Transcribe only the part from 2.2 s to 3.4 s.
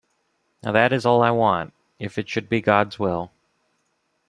should be God's will.